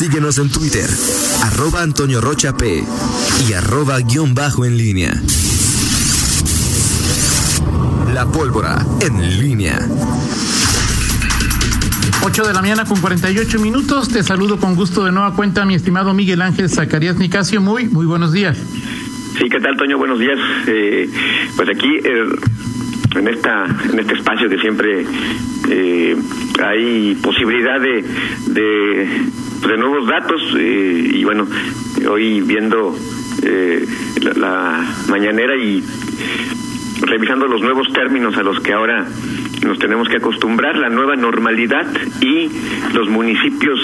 Síguenos 0.00 0.38
en 0.38 0.48
Twitter, 0.48 0.88
arroba 1.42 1.82
Antonio 1.82 2.20
Rocha 2.20 2.56
P 2.56 2.84
y 3.48 3.52
arroba 3.52 3.98
guion 3.98 4.32
bajo 4.32 4.64
en 4.64 4.76
línea. 4.76 5.12
La 8.14 8.24
pólvora 8.24 8.78
en 9.00 9.40
línea. 9.40 9.76
8 12.22 12.46
de 12.46 12.54
la 12.54 12.60
mañana 12.60 12.84
con 12.84 13.00
48 13.00 13.58
minutos. 13.58 14.08
Te 14.08 14.22
saludo 14.22 14.58
con 14.58 14.76
gusto 14.76 15.04
de 15.04 15.10
nueva 15.10 15.34
cuenta, 15.34 15.64
mi 15.64 15.74
estimado 15.74 16.14
Miguel 16.14 16.42
Ángel 16.42 16.70
Zacarías 16.70 17.16
Nicasio. 17.16 17.60
Muy, 17.60 17.88
muy 17.88 18.06
buenos 18.06 18.32
días. 18.32 18.56
Sí, 19.36 19.48
¿qué 19.50 19.58
tal, 19.58 19.76
Toño? 19.76 19.98
Buenos 19.98 20.20
días. 20.20 20.38
Eh, 20.68 21.10
pues 21.56 21.68
aquí, 21.70 21.96
eh, 22.04 22.24
en, 23.16 23.26
esta, 23.26 23.66
en 23.90 23.98
este 23.98 24.14
espacio 24.14 24.48
que 24.48 24.58
siempre 24.58 25.04
eh, 25.68 26.16
hay 26.62 27.16
posibilidad 27.16 27.80
de, 27.80 28.04
de, 28.46 29.22
de 29.66 29.76
nuevos 29.76 30.06
datos 30.06 30.40
eh, 30.58 31.10
y 31.14 31.24
bueno, 31.24 31.46
hoy 32.08 32.40
viendo 32.40 32.96
eh, 33.42 33.84
la, 34.22 34.32
la 34.32 34.84
mañanera 35.08 35.56
y 35.56 35.82
revisando 37.02 37.46
los 37.46 37.62
nuevos 37.62 37.92
términos 37.92 38.36
a 38.36 38.42
los 38.42 38.60
que 38.60 38.72
ahora 38.72 39.06
nos 39.64 39.78
tenemos 39.78 40.08
que 40.08 40.16
acostumbrar, 40.16 40.76
la 40.76 40.88
nueva 40.88 41.16
normalidad 41.16 41.86
y 42.20 42.50
los 42.94 43.08
municipios 43.08 43.80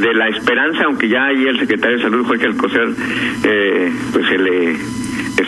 de 0.00 0.14
la 0.14 0.28
esperanza, 0.28 0.84
aunque 0.84 1.08
ya 1.08 1.26
ahí 1.26 1.44
el 1.44 1.58
secretario 1.58 1.96
de 1.96 2.02
Salud, 2.02 2.26
Jorge 2.26 2.46
Alcocer, 2.46 2.88
eh, 3.44 3.92
pues 4.12 4.26
se 4.26 4.38
le, 4.38 4.76
se 4.76 5.44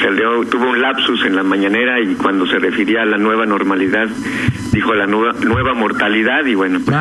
tuvo 0.51 0.71
un 0.71 0.81
lapsus 0.81 1.25
en 1.25 1.37
la 1.37 1.43
mañanera 1.43 2.01
y 2.01 2.15
cuando 2.15 2.47
se 2.47 2.59
refería 2.59 3.03
a 3.03 3.07
la 3.07 3.19
nueva 3.19 3.47
normalidad, 3.47 4.09
dijo 4.75 4.93
la 4.95 5.07
nueva, 5.07 5.33
nueva 5.41 5.73
mortalidad 5.73 6.45
y 6.45 6.55
bueno, 6.55 6.81
pues, 6.85 6.97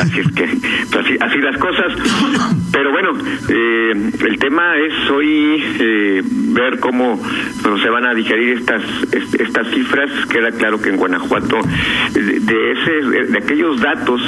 así 0.00 0.20
es 0.20 0.32
que, 0.32 0.48
pues 0.90 1.04
así, 1.04 1.16
así 1.20 1.38
las 1.38 1.58
cosas. 1.58 1.92
Pero 2.72 2.90
bueno, 2.90 3.10
eh, 3.48 4.10
el 4.26 4.38
tema 4.38 4.76
es 4.76 5.10
hoy 5.10 5.62
eh, 5.78 6.22
ver 6.24 6.80
cómo 6.80 7.20
bueno, 7.62 7.78
se 7.78 7.90
van 7.90 8.06
a 8.06 8.14
digerir 8.14 8.58
estas 8.58 8.82
estas 9.12 9.68
cifras. 9.68 10.10
Queda 10.30 10.50
claro 10.52 10.80
que 10.80 10.88
en 10.88 10.96
Guanajuato, 10.96 11.58
de, 12.12 12.40
de 12.40 12.72
ese, 12.72 13.26
de 13.30 13.38
aquellos 13.38 13.80
datos 13.80 14.20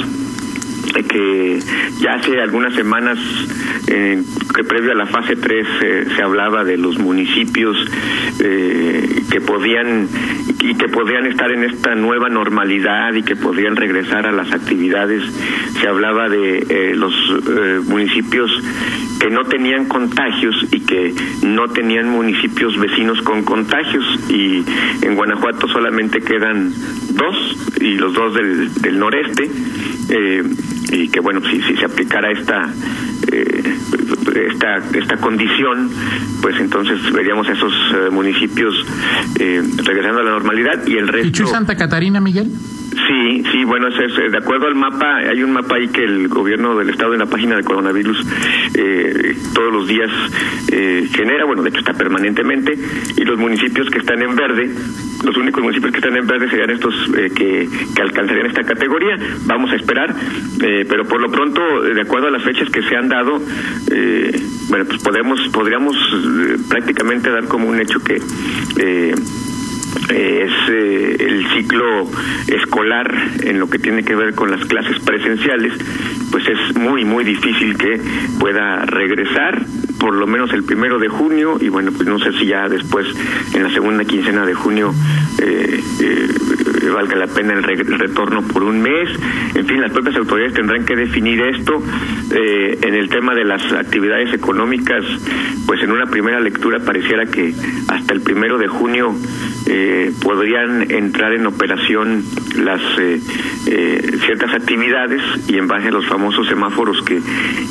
que 0.93 1.59
ya 1.99 2.13
hace 2.15 2.41
algunas 2.41 2.73
semanas 2.73 3.17
eh, 3.87 4.21
que 4.55 4.63
previo 4.63 4.91
a 4.91 4.95
la 4.95 5.05
fase 5.05 5.35
3 5.35 5.67
eh, 5.81 6.05
se 6.15 6.21
hablaba 6.21 6.63
de 6.63 6.77
los 6.77 6.97
municipios 6.99 7.77
eh, 8.39 9.23
que 9.31 9.41
podían 9.41 10.07
y 10.59 10.75
que 10.75 10.89
podían 10.89 11.25
estar 11.25 11.51
en 11.51 11.63
esta 11.63 11.95
nueva 11.95 12.29
normalidad 12.29 13.13
y 13.13 13.23
que 13.23 13.35
podían 13.35 13.75
regresar 13.75 14.25
a 14.25 14.31
las 14.31 14.51
actividades 14.51 15.23
se 15.79 15.87
hablaba 15.87 16.27
de 16.27 16.93
los 16.95 17.13
municipios 17.87 18.51
que 19.19 19.29
no 19.29 19.43
tenían 19.43 19.85
contagios 19.85 20.55
y 20.71 20.81
que 20.81 21.13
no 21.43 21.67
tenían 21.69 22.09
municipios 22.09 22.77
vecinos 22.77 23.21
con 23.21 23.43
contagios. 23.43 24.03
Y 24.29 24.63
en 25.01 25.15
Guanajuato 25.15 25.67
solamente 25.67 26.21
quedan 26.21 26.73
dos 27.13 27.75
y 27.79 27.95
los 27.95 28.13
dos 28.13 28.33
del, 28.33 28.73
del 28.81 28.99
noreste 28.99 29.49
eh, 30.09 30.43
y 30.91 31.09
que 31.09 31.19
bueno 31.19 31.41
si, 31.41 31.61
si 31.61 31.75
se 31.75 31.85
aplicara 31.85 32.31
esta 32.31 32.69
eh, 33.31 33.75
esta 34.51 34.77
esta 34.93 35.17
condición 35.17 35.89
pues 36.41 36.59
entonces 36.59 36.99
veríamos 37.11 37.47
esos 37.49 37.73
eh, 37.73 38.09
municipios 38.11 38.73
eh, 39.39 39.61
regresando 39.83 40.21
a 40.21 40.23
la 40.23 40.31
normalidad 40.31 40.85
y 40.87 40.97
el 40.97 41.07
resto 41.07 41.43
¿Y 41.43 41.47
Santa 41.47 41.75
Catarina 41.75 42.19
Miguel? 42.19 42.49
Sí, 43.07 43.43
sí, 43.51 43.63
bueno, 43.65 43.87
es, 43.87 43.95
es, 43.97 44.31
de 44.31 44.37
acuerdo 44.37 44.67
al 44.67 44.75
mapa, 44.75 45.17
hay 45.17 45.43
un 45.43 45.51
mapa 45.51 45.75
ahí 45.75 45.87
que 45.87 46.03
el 46.03 46.27
gobierno 46.27 46.75
del 46.75 46.89
estado 46.89 47.13
en 47.13 47.19
la 47.19 47.25
página 47.25 47.55
de 47.55 47.63
coronavirus 47.63 48.25
eh, 48.75 49.35
todos 49.53 49.71
los 49.71 49.87
días 49.87 50.09
eh, 50.71 51.07
genera, 51.11 51.45
bueno, 51.45 51.63
de 51.63 51.69
hecho 51.69 51.79
está 51.79 51.93
permanentemente, 51.93 52.77
y 53.15 53.23
los 53.25 53.37
municipios 53.37 53.89
que 53.89 53.99
están 53.99 54.21
en 54.21 54.35
verde, 54.35 54.69
los 55.23 55.35
únicos 55.37 55.61
municipios 55.61 55.91
que 55.91 55.99
están 55.99 56.15
en 56.15 56.27
verde 56.27 56.49
serían 56.49 56.69
estos 56.69 56.93
eh, 57.17 57.31
que, 57.35 57.67
que, 57.95 58.01
alcanzarían 58.01 58.47
esta 58.47 58.63
categoría. 58.63 59.17
Vamos 59.45 59.71
a 59.71 59.75
esperar, 59.75 60.15
eh, 60.63 60.85
pero 60.87 61.05
por 61.05 61.21
lo 61.21 61.29
pronto, 61.29 61.61
de 61.81 62.01
acuerdo 62.01 62.27
a 62.27 62.31
las 62.31 62.43
fechas 62.43 62.69
que 62.69 62.81
se 62.83 62.95
han 62.95 63.09
dado, 63.09 63.41
eh, 63.91 64.39
bueno, 64.69 64.85
pues 64.85 65.01
podemos, 65.01 65.39
podríamos 65.49 65.95
eh, 65.95 66.57
prácticamente 66.69 67.29
dar 67.29 67.45
como 67.45 67.67
un 67.67 67.79
hecho 67.81 67.99
que 67.99 68.21
eh, 70.09 70.45
es 70.45 70.69
eh, 70.69 71.15
el 71.19 71.47
ciclo 71.49 72.07
escolar 72.47 73.11
en 73.43 73.59
lo 73.59 73.69
que 73.69 73.79
tiene 73.79 74.03
que 74.03 74.15
ver 74.15 74.35
con 74.35 74.51
las 74.51 74.63
clases 74.65 74.99
presenciales, 74.99 75.73
pues 76.31 76.45
es 76.47 76.75
muy, 76.75 77.05
muy 77.05 77.23
difícil 77.23 77.77
que 77.77 77.99
pueda 78.39 78.85
regresar 78.85 79.65
por 79.99 80.13
lo 80.13 80.25
menos 80.25 80.51
el 80.53 80.63
primero 80.63 80.97
de 80.97 81.09
junio 81.09 81.57
y 81.59 81.69
bueno, 81.69 81.91
pues 81.91 82.07
no 82.07 82.17
sé 82.19 82.31
si 82.33 82.45
ya 82.47 82.67
después 82.69 83.05
en 83.53 83.63
la 83.63 83.69
segunda 83.69 84.05
quincena 84.05 84.45
de 84.45 84.53
junio 84.53 84.93
eh, 85.41 85.83
eh, 86.01 86.27
valga 86.89 87.15
la 87.15 87.27
pena 87.27 87.53
el, 87.53 87.63
re 87.63 87.75
retorno 87.75 88.41
por 88.41 88.63
un 88.63 88.81
mes. 88.81 89.09
En 89.55 89.65
fin, 89.65 89.81
las 89.81 89.91
propias 89.91 90.15
autoridades 90.15 90.53
tendrán 90.53 90.85
que 90.85 90.95
definir 90.95 91.41
esto. 91.41 91.81
Eh, 92.31 92.79
en 92.81 92.93
el 92.93 93.09
tema 93.09 93.35
de 93.35 93.43
las 93.43 93.71
actividades 93.73 94.33
económicas, 94.33 95.03
pues 95.65 95.81
en 95.83 95.91
una 95.91 96.05
primera 96.05 96.39
lectura 96.39 96.79
pareciera 96.79 97.25
que 97.25 97.53
hasta 97.87 98.13
el 98.13 98.21
primero 98.21 98.57
de 98.57 98.67
junio 98.67 99.13
eh, 99.67 100.11
podrían 100.21 100.89
entrar 100.91 101.33
en 101.33 101.45
operación 101.45 102.23
las 102.57 102.81
eh, 102.99 103.19
eh, 103.67 104.17
ciertas 104.25 104.53
actividades 104.53 105.21
y 105.47 105.57
en 105.57 105.67
base 105.67 105.89
a 105.89 105.91
los 105.91 106.05
famosos 106.07 106.47
semáforos 106.47 107.01
que, 107.03 107.21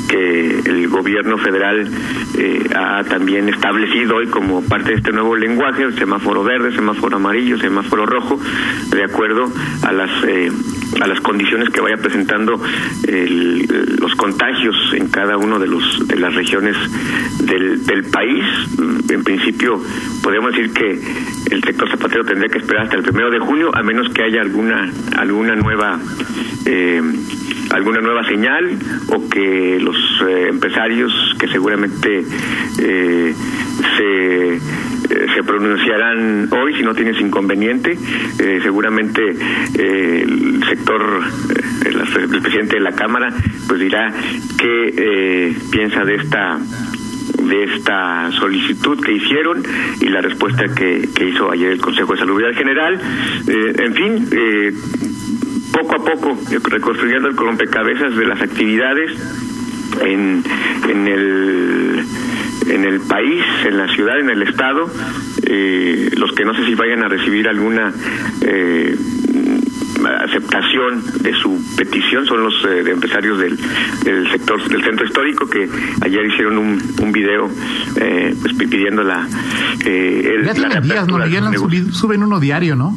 que 0.07 0.59
el 0.65 0.87
gobierno 0.87 1.37
federal 1.37 1.89
eh, 2.37 2.69
ha 2.75 3.03
también 3.03 3.49
establecido 3.49 4.17
hoy 4.17 4.27
como 4.27 4.61
parte 4.63 4.91
de 4.91 4.95
este 4.95 5.11
nuevo 5.11 5.35
lenguaje, 5.35 5.83
el 5.83 5.97
semáforo 5.97 6.43
verde, 6.43 6.71
semáforo 6.73 7.17
amarillo, 7.17 7.57
semáforo 7.57 8.05
rojo, 8.05 8.39
de 8.91 9.03
acuerdo 9.03 9.51
a 9.83 9.91
las 9.91 10.09
eh, 10.25 10.51
a 11.01 11.07
las 11.07 11.21
condiciones 11.21 11.69
que 11.69 11.81
vaya 11.81 11.97
presentando 11.97 12.61
el, 13.07 13.65
los 13.99 14.15
contagios 14.15 14.75
en 14.93 15.07
cada 15.07 15.37
uno 15.37 15.59
de 15.59 15.67
los 15.67 16.07
de 16.07 16.15
las 16.17 16.33
regiones 16.33 16.75
del, 17.39 17.85
del 17.85 18.03
país. 18.05 18.43
En 19.09 19.23
principio, 19.23 19.81
podemos 20.23 20.51
decir 20.51 20.71
que 20.73 20.99
el 21.51 21.63
sector 21.63 21.89
zapatero 21.89 22.23
tendría 22.23 22.49
que 22.49 22.59
esperar 22.59 22.83
hasta 22.83 22.95
el 22.95 23.03
primero 23.03 23.29
de 23.29 23.39
junio, 23.39 23.71
a 23.75 23.83
menos 23.83 24.09
que 24.09 24.23
haya 24.23 24.41
alguna 24.41 24.91
alguna 25.17 25.55
nueva 25.55 25.99
eh, 26.65 27.01
alguna 27.71 28.01
nueva 28.01 28.23
señal 28.25 28.77
o 29.09 29.29
que 29.29 29.79
los 29.79 29.95
eh, 30.27 30.47
empresarios 30.49 31.11
que 31.39 31.47
seguramente 31.47 32.23
eh, 32.79 33.28
se 35.79 35.89
pronunciarán 35.89 36.49
hoy 36.51 36.75
si 36.75 36.83
no 36.83 36.93
tienes 36.93 37.19
inconveniente. 37.19 37.97
Eh, 38.39 38.59
seguramente 38.61 39.21
eh, 39.77 40.21
el 40.23 40.63
sector 40.67 41.01
eh, 41.49 41.89
el, 41.89 42.41
presidente 42.41 42.75
de 42.75 42.81
la 42.81 42.91
cámara 42.91 43.33
pues 43.67 43.79
dirá 43.79 44.11
qué 44.57 45.55
piensa 45.71 46.03
de 46.03 46.15
esta 46.15 46.57
de 46.57 47.63
esta 47.75 48.31
solicitud 48.33 49.03
que 49.03 49.13
hicieron 49.13 49.63
y 50.01 50.05
la 50.09 50.21
respuesta 50.21 50.65
que, 50.75 51.07
que 51.15 51.29
hizo 51.29 51.51
ayer 51.51 51.71
el 51.71 51.81
Consejo 51.81 52.13
de 52.13 52.19
Salud 52.19 52.41
General. 52.53 52.99
En 53.47 53.93
fin 53.93 54.29
poco 55.71 55.95
a 55.95 56.03
poco 56.03 56.37
reconstruyendo 56.69 57.29
el 57.29 57.37
rompecabezas 57.37 58.15
de 58.15 58.25
las 58.25 58.41
actividades 58.41 59.11
en, 60.01 60.43
en 60.89 61.07
el 61.07 62.05
en 62.69 62.85
el 62.85 62.99
país, 63.01 63.43
en 63.65 63.77
la 63.77 63.87
ciudad, 63.93 64.19
en 64.19 64.29
el 64.29 64.43
estado, 64.43 64.89
eh, 65.43 66.09
los 66.17 66.31
que 66.33 66.45
no 66.45 66.53
sé 66.53 66.65
si 66.65 66.75
vayan 66.75 67.03
a 67.03 67.07
recibir 67.07 67.47
alguna 67.47 67.93
eh, 68.41 68.95
aceptación 70.05 71.03
de 71.21 71.33
su 71.33 71.59
petición 71.75 72.25
son 72.25 72.43
los 72.43 72.53
eh, 72.65 72.89
empresarios 72.89 73.39
del, 73.39 73.57
del, 74.03 74.29
sector 74.31 74.67
del 74.67 74.83
centro 74.83 75.05
histórico 75.05 75.49
que 75.49 75.69
ayer 76.01 76.25
hicieron 76.25 76.57
un, 76.57 76.81
un 77.01 77.11
video 77.11 77.49
eh, 77.97 78.35
pues 78.41 78.53
pidiendo 78.53 79.03
la, 79.03 79.27
eh, 79.85 80.35
el, 80.35 80.45
ya 80.45 80.67
la 80.67 80.81
días, 80.81 81.07
¿no? 81.07 81.17
Miguel, 81.17 81.43
subido, 81.57 81.91
suben 81.91 82.23
uno 82.23 82.39
diario, 82.39 82.75
¿no? 82.75 82.93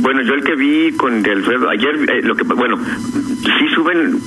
Bueno, 0.00 0.22
yo 0.22 0.34
el 0.34 0.44
que 0.44 0.54
vi 0.54 0.92
con 0.92 1.22
de 1.22 1.32
Alfredo 1.32 1.70
ayer, 1.70 1.96
eh, 2.10 2.22
lo 2.22 2.36
que 2.36 2.44
bueno, 2.44 2.78
sí 2.78 3.68
suben 3.74 4.20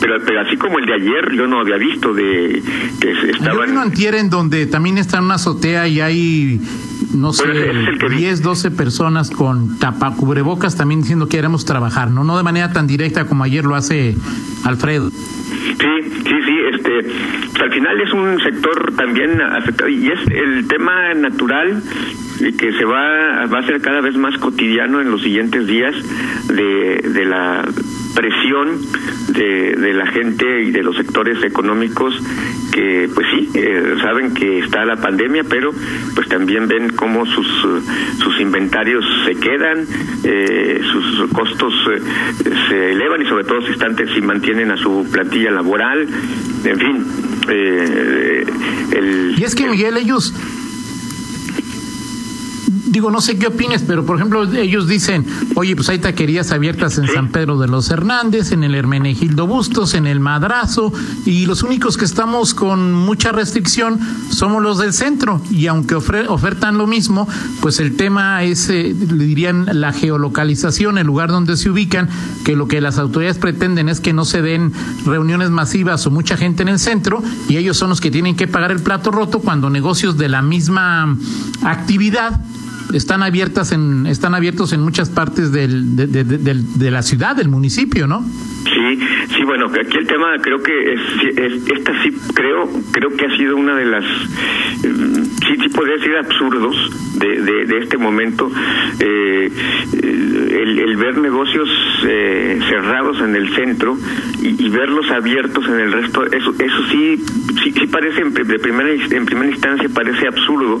pero, 0.00 0.16
pero 0.24 0.40
así 0.40 0.56
como 0.56 0.78
el 0.78 0.86
de 0.86 0.94
ayer 0.94 1.32
yo 1.34 1.46
no 1.46 1.60
había 1.60 1.76
visto 1.76 2.14
de 2.14 2.62
que 3.00 3.30
estaban 3.30 3.74
yo 3.74 3.80
antier 3.80 4.14
en 4.14 4.30
donde 4.30 4.66
también 4.66 4.98
está 4.98 5.18
en 5.18 5.24
una 5.24 5.34
azotea 5.34 5.88
y 5.88 6.00
hay 6.00 6.60
no 7.14 7.32
sé, 7.32 7.46
bueno, 7.46 8.08
10, 8.16 8.42
12 8.42 8.70
personas 8.72 9.30
con 9.30 9.78
tapa 9.78 10.14
cubrebocas 10.14 10.76
también 10.76 11.00
diciendo 11.00 11.26
que 11.26 11.38
queremos 11.38 11.64
trabajar, 11.64 12.10
¿no? 12.10 12.24
No 12.24 12.36
de 12.36 12.42
manera 12.42 12.72
tan 12.72 12.86
directa 12.86 13.26
como 13.26 13.44
ayer 13.44 13.64
lo 13.64 13.74
hace 13.74 14.16
Alfredo. 14.64 15.10
Sí, 15.10 16.02
sí, 16.24 16.34
sí, 16.46 16.56
este, 16.72 17.02
pues 17.52 17.62
al 17.62 17.72
final 17.72 18.00
es 18.00 18.12
un 18.12 18.40
sector 18.40 18.92
también 18.96 19.40
afectado 19.40 19.88
y 19.88 20.08
es 20.08 20.20
el 20.28 20.66
tema 20.66 21.14
natural 21.14 21.82
que 22.38 22.72
se 22.72 22.84
va, 22.84 23.46
va 23.46 23.58
a 23.58 23.66
ser 23.66 23.80
cada 23.80 24.00
vez 24.00 24.16
más 24.16 24.36
cotidiano 24.38 25.00
en 25.00 25.10
los 25.10 25.22
siguientes 25.22 25.66
días 25.66 25.94
de, 26.48 27.10
de 27.12 27.24
la 27.24 27.64
presión 28.14 28.80
de, 29.28 29.74
de, 29.76 29.92
la 29.92 30.06
gente 30.06 30.62
y 30.62 30.70
de 30.70 30.82
los 30.82 30.96
sectores 30.96 31.42
económicos 31.42 32.14
que 32.72 33.08
pues 33.14 33.26
sí 33.34 33.50
eh, 33.54 33.96
saben 34.00 34.34
que 34.34 34.60
está 34.60 34.84
la 34.84 34.96
pandemia 34.96 35.44
pero 35.48 35.72
pues 36.14 36.28
también 36.28 36.68
ven 36.68 36.90
cómo 36.90 37.26
sus 37.26 37.46
sus 38.18 38.40
inventarios 38.40 39.04
se 39.24 39.34
quedan 39.34 39.86
eh, 40.24 40.80
sus 40.90 41.30
costos 41.30 41.72
eh, 41.92 42.50
se 42.68 42.92
elevan 42.92 43.22
y 43.22 43.26
sobre 43.26 43.44
todo 43.44 43.62
si 43.62 43.72
están 43.72 43.96
si 44.14 44.20
mantienen 44.20 44.70
a 44.70 44.76
su 44.76 45.06
plantilla 45.10 45.50
laboral. 45.50 46.06
En 46.64 46.78
fin 46.78 47.04
el, 47.48 49.34
y 49.38 49.44
es 49.44 49.54
que 49.54 49.68
Miguel 49.68 49.96
ellos 49.96 50.34
digo, 52.90 53.10
no 53.10 53.20
sé 53.20 53.38
qué 53.38 53.48
opines, 53.48 53.82
pero 53.86 54.04
por 54.04 54.16
ejemplo, 54.16 54.44
ellos 54.52 54.86
dicen, 54.86 55.26
oye, 55.54 55.76
pues 55.76 55.88
hay 55.88 55.98
taquerías 55.98 56.52
abiertas 56.52 56.98
en 56.98 57.08
San 57.08 57.28
Pedro 57.28 57.58
de 57.58 57.68
los 57.68 57.90
Hernández, 57.90 58.52
en 58.52 58.64
el 58.64 58.74
Hermenegildo 58.74 59.46
Bustos, 59.46 59.94
en 59.94 60.06
el 60.06 60.20
Madrazo, 60.20 60.92
y 61.24 61.46
los 61.46 61.62
únicos 61.62 61.96
que 61.96 62.04
estamos 62.04 62.54
con 62.54 62.92
mucha 62.92 63.32
restricción 63.32 63.98
somos 64.30 64.62
los 64.62 64.78
del 64.78 64.92
centro, 64.92 65.40
y 65.50 65.66
aunque 65.66 65.94
ofertan 65.94 66.78
lo 66.78 66.86
mismo, 66.86 67.28
pues 67.60 67.80
el 67.80 67.96
tema 67.96 68.42
es, 68.42 68.68
eh, 68.70 68.94
le 68.94 69.24
dirían, 69.24 69.66
la 69.72 69.92
geolocalización, 69.92 70.98
el 70.98 71.06
lugar 71.06 71.30
donde 71.30 71.56
se 71.56 71.70
ubican, 71.70 72.08
que 72.44 72.56
lo 72.56 72.68
que 72.68 72.80
las 72.80 72.98
autoridades 72.98 73.38
pretenden 73.38 73.88
es 73.88 74.00
que 74.00 74.12
no 74.12 74.24
se 74.24 74.42
den 74.42 74.72
reuniones 75.04 75.50
masivas 75.50 76.06
o 76.06 76.10
mucha 76.10 76.36
gente 76.36 76.62
en 76.62 76.68
el 76.68 76.78
centro, 76.78 77.22
y 77.48 77.56
ellos 77.56 77.76
son 77.76 77.90
los 77.90 78.00
que 78.00 78.10
tienen 78.10 78.36
que 78.36 78.46
pagar 78.46 78.72
el 78.72 78.80
plato 78.80 79.10
roto 79.10 79.40
cuando 79.40 79.70
negocios 79.70 80.16
de 80.16 80.28
la 80.28 80.42
misma 80.42 81.16
actividad 81.62 82.40
están 82.92 83.22
abiertas 83.22 83.72
en 83.72 84.06
están 84.06 84.34
abiertos 84.34 84.72
en 84.72 84.80
muchas 84.80 85.10
partes 85.10 85.52
del, 85.52 85.96
de, 85.96 86.06
de, 86.06 86.24
de, 86.24 86.90
la 86.90 87.02
ciudad, 87.02 87.36
del 87.36 87.48
municipio, 87.48 88.06
¿no? 88.06 88.24
Sí, 88.64 88.98
sí, 89.36 89.44
bueno, 89.44 89.66
aquí 89.66 89.96
el 89.96 90.06
tema 90.06 90.36
creo 90.40 90.62
que 90.62 90.94
es, 90.94 91.00
esta 91.76 92.02
sí 92.02 92.16
creo 92.34 92.68
creo 92.92 93.16
que 93.16 93.26
ha 93.26 93.36
sido 93.36 93.56
una 93.56 93.74
de 93.74 93.84
las 93.86 94.04
mm, 94.04 95.27
sí 95.46 95.56
sí 95.60 95.68
podría 95.68 95.96
decir 95.96 96.16
absurdos 96.16 96.76
de, 97.18 97.66
de, 97.66 97.78
este 97.78 97.96
momento 97.96 98.50
eh, 99.00 99.50
el, 99.92 100.78
el, 100.78 100.96
ver 100.96 101.18
negocios 101.18 101.68
eh, 102.06 102.60
cerrados 102.68 103.20
en 103.20 103.34
el 103.34 103.54
centro 103.54 103.96
y, 104.42 104.68
verlos 104.68 105.10
abiertos 105.10 105.66
en 105.66 105.80
el 105.80 105.92
resto 105.92 106.24
eso 106.26 106.54
eso 106.58 106.86
sí 106.90 107.16
sí, 107.64 107.72
sí 107.72 107.86
parece 107.86 108.22
de 108.24 108.58
primera 108.58 108.88
en 108.90 109.26
primera 109.26 109.50
instancia 109.50 109.88
parece 109.88 110.26
absurdo. 110.26 110.80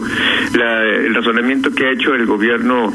La, 0.56 0.84
el 0.84 1.14
razonamiento 1.14 1.70
que 1.74 1.86
ha 1.86 1.90
hecho 1.92 2.14
el 2.14 2.26
gobierno 2.26 2.92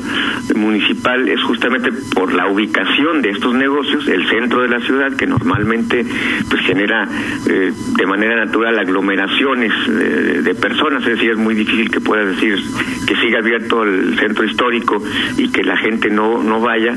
municipal 0.55 1.27
es 1.27 1.41
justamente 1.43 1.91
por 2.13 2.33
la 2.33 2.47
ubicación 2.47 3.21
de 3.21 3.31
estos 3.31 3.53
negocios 3.53 4.07
el 4.07 4.27
centro 4.29 4.61
de 4.61 4.69
la 4.69 4.79
ciudad 4.81 5.15
que 5.15 5.27
normalmente 5.27 6.05
pues 6.49 6.61
genera 6.63 7.07
eh, 7.49 7.71
de 7.97 8.05
manera 8.05 8.45
natural 8.45 8.77
aglomeraciones 8.79 9.71
de, 9.87 10.41
de, 10.41 10.55
personas, 10.55 11.03
es 11.03 11.15
decir, 11.15 11.31
es 11.31 11.37
muy 11.37 11.52
difícil 11.53 11.89
que 11.89 12.01
pueda 12.01 12.25
decir 12.25 12.61
que 13.07 13.15
siga 13.17 13.39
abierto 13.39 13.83
el 13.83 14.17
centro 14.19 14.45
histórico 14.45 15.01
y 15.37 15.49
que 15.49 15.63
la 15.63 15.77
gente 15.77 16.09
no, 16.09 16.43
no 16.43 16.59
vaya, 16.59 16.95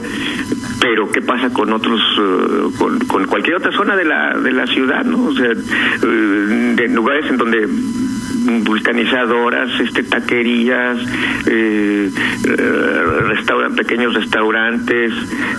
pero 0.80 1.10
qué 1.10 1.22
pasa 1.22 1.52
con 1.52 1.72
otros 1.72 2.00
uh, 2.18 2.72
con, 2.78 2.98
con, 3.00 3.26
cualquier 3.26 3.56
otra 3.56 3.72
zona 3.72 3.96
de 3.96 4.04
la 4.04 4.36
de 4.38 4.52
la 4.52 4.66
ciudad 4.66 5.04
no 5.04 5.26
o 5.26 5.34
sea 5.34 5.50
uh, 5.50 6.76
de 6.76 6.88
lugares 6.88 7.26
en 7.30 7.36
donde 7.36 7.68
vulcanizadoras, 8.64 9.80
este 9.80 10.02
taquerías, 10.02 10.98
eh, 11.46 12.10
restauran, 13.28 13.74
pequeños 13.74 14.14
restaurantes, 14.14 15.12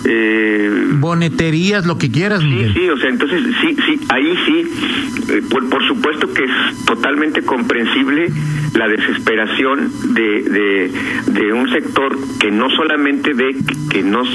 eh, 0.04 0.86
boneterías, 0.94 1.86
lo 1.86 1.98
que 1.98 2.10
quieras. 2.10 2.40
Sí, 2.40 2.70
sí, 2.72 2.88
o 2.88 2.96
sea, 2.96 3.10
entonces 3.10 3.42
sí, 3.60 3.76
sí, 3.86 4.00
ahí 4.08 4.34
sí, 4.46 5.32
eh, 5.32 5.42
por, 5.50 5.68
por, 5.68 5.86
supuesto 5.86 6.32
que 6.32 6.44
es 6.44 6.84
totalmente 6.86 7.42
comprensible 7.42 8.28
la 8.74 8.88
desesperación 8.88 9.90
de, 10.14 10.42
de, 10.42 10.92
de 11.26 11.52
un 11.52 11.70
sector 11.70 12.16
que 12.38 12.50
no 12.50 12.70
solamente 12.70 13.32
ve 13.34 13.56
que 13.90 14.02
nos 14.02 14.28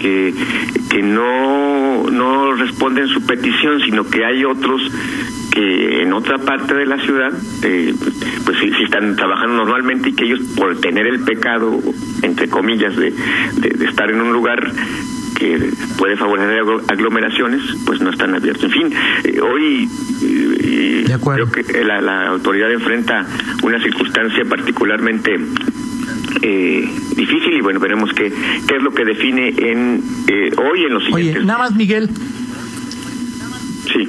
que, 0.00 0.32
que 0.90 1.02
no 1.02 2.08
no 2.10 2.52
responden 2.54 3.08
su 3.08 3.24
petición, 3.26 3.80
sino 3.80 4.04
que 4.04 4.24
hay 4.24 4.44
otros 4.44 4.80
que 5.58 6.02
en 6.02 6.12
otra 6.12 6.38
parte 6.38 6.72
de 6.72 6.86
la 6.86 6.98
ciudad, 6.98 7.32
eh, 7.62 7.92
pues 8.44 8.58
si, 8.58 8.84
están 8.84 9.16
trabajando 9.16 9.56
normalmente 9.56 10.10
y 10.10 10.12
que 10.12 10.24
ellos 10.24 10.38
por 10.56 10.80
tener 10.80 11.04
el 11.08 11.18
pecado, 11.24 11.80
entre 12.22 12.48
comillas, 12.48 12.94
de, 12.94 13.12
de, 13.56 13.84
estar 13.84 14.08
en 14.08 14.20
un 14.20 14.32
lugar 14.32 14.72
que 15.36 15.70
puede 15.96 16.16
favorecer 16.16 16.62
aglomeraciones, 16.86 17.62
pues 17.84 18.00
no 18.00 18.10
están 18.10 18.36
abiertos. 18.36 18.64
En 18.64 18.70
fin, 18.70 18.92
eh, 19.24 19.40
hoy 19.40 19.88
eh, 20.22 21.16
creo 21.24 21.50
que 21.50 21.84
la, 21.84 22.00
la, 22.00 22.28
autoridad 22.28 22.70
enfrenta 22.70 23.26
una 23.64 23.82
circunstancia 23.82 24.44
particularmente 24.44 25.38
eh, 26.42 26.88
difícil 27.16 27.54
y 27.54 27.60
bueno, 27.60 27.80
veremos 27.80 28.12
qué, 28.12 28.32
qué 28.66 28.76
es 28.76 28.82
lo 28.82 28.92
que 28.92 29.04
define 29.04 29.48
en 29.48 30.02
eh, 30.28 30.50
hoy 30.56 30.84
en 30.84 30.94
los 30.94 31.04
siguientes. 31.04 31.36
Oye, 31.38 31.46
nada 31.46 31.58
más, 31.58 31.74
Miguel, 31.74 32.10